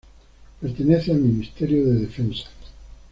[0.59, 2.45] Pertenece al Ministerio de Defensa.